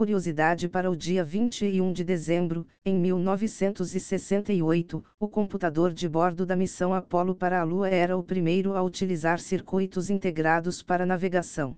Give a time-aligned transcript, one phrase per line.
[0.00, 6.94] Curiosidade para o dia 21 de dezembro, em 1968, o computador de bordo da missão
[6.94, 11.76] Apollo para a Lua era o primeiro a utilizar circuitos integrados para navegação.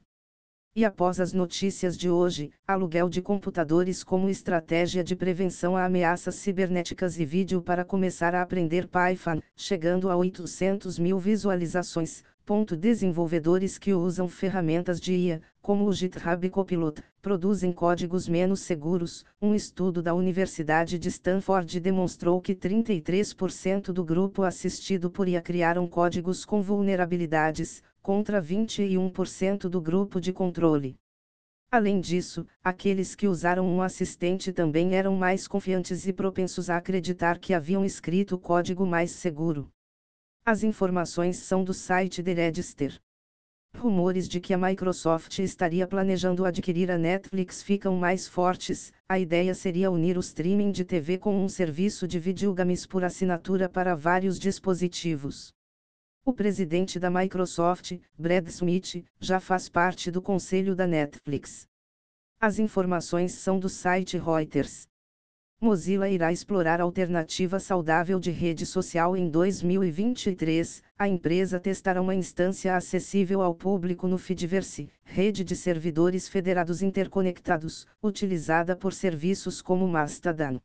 [0.72, 6.37] E após as notícias de hoje, aluguel de computadores como estratégia de prevenção a ameaças
[6.37, 12.23] cibernéticas e vídeo para começar a aprender Python, chegando a 800 mil visualizações.
[12.45, 19.25] Ponto desenvolvedores que usam ferramentas de IA, como o GitHub Copilot, produzem códigos menos seguros.
[19.41, 25.87] Um estudo da Universidade de Stanford demonstrou que 33% do grupo assistido por IA criaram
[25.87, 30.97] códigos com vulnerabilidades, contra 21% do grupo de controle.
[31.71, 37.38] Além disso, aqueles que usaram um assistente também eram mais confiantes e propensos a acreditar
[37.38, 39.71] que haviam escrito código mais seguro.
[40.45, 43.01] As informações são do site The Register.
[43.77, 48.92] Rumores de que a Microsoft estaria planejando adquirir a Netflix ficam mais fortes.
[49.09, 53.68] A ideia seria unir o streaming de TV com um serviço de videogames por assinatura
[53.68, 55.54] para vários dispositivos.
[56.24, 61.68] O presidente da Microsoft, Brad Smith, já faz parte do conselho da Netflix.
[62.40, 64.88] As informações são do site Reuters.
[65.62, 70.82] Mozilla irá explorar alternativa saudável de rede social em 2023.
[70.98, 77.86] A empresa testará uma instância acessível ao público no Fediverse, rede de servidores federados interconectados,
[78.02, 80.60] utilizada por serviços como Mastodon.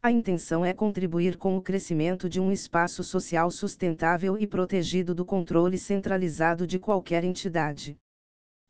[0.00, 5.24] A intenção é contribuir com o crescimento de um espaço social sustentável e protegido do
[5.24, 7.98] controle centralizado de qualquer entidade.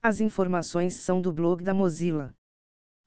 [0.02, 2.34] As informações são do blog da Mozilla.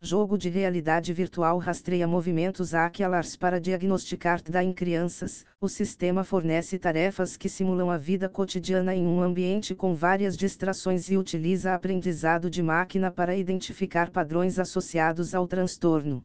[0.06, 5.46] Jogo de realidade virtual rastreia movimentos aquelars para diagnosticar TDA em crianças.
[5.62, 11.10] O sistema fornece tarefas que simulam a vida cotidiana em um ambiente com várias distrações
[11.10, 16.22] e utiliza aprendizado de máquina para identificar padrões associados ao transtorno.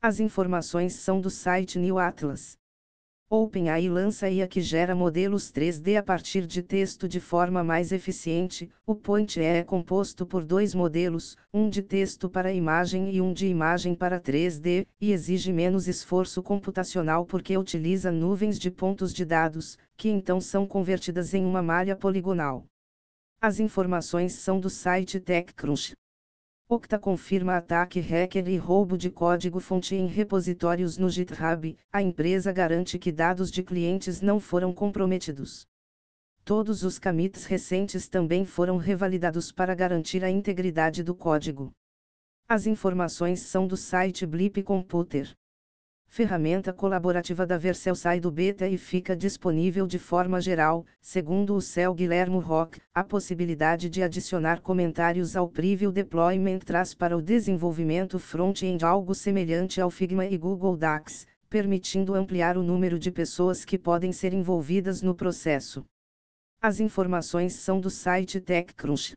[0.00, 2.56] As informações são do site New Atlas.
[3.42, 8.70] OpenAI lança IA que gera modelos 3D a partir de texto de forma mais eficiente.
[8.86, 13.48] O Point é composto por dois modelos, um de texto para imagem e um de
[13.48, 19.76] imagem para 3D, e exige menos esforço computacional porque utiliza nuvens de pontos de dados,
[19.96, 22.64] que então são convertidas em uma malha poligonal.
[23.40, 25.92] As informações são do site TechCrunch.
[26.74, 31.78] Okta confirma ataque hacker e roubo de código-fonte em repositórios no GitHub.
[31.92, 35.68] A empresa garante que dados de clientes não foram comprometidos.
[36.44, 41.70] Todos os commits recentes também foram revalidados para garantir a integridade do código.
[42.48, 45.32] As informações são do site Blip Computer
[46.06, 51.60] ferramenta colaborativa da Vercel sai do beta e fica disponível de forma geral, segundo o
[51.60, 58.18] céu Guilhermo Rock, a possibilidade de adicionar comentários ao Preview Deployment traz para o desenvolvimento
[58.18, 63.78] front-end algo semelhante ao Figma e Google Docs, permitindo ampliar o número de pessoas que
[63.78, 65.84] podem ser envolvidas no processo.
[66.60, 69.14] As informações são do site TechCrunch.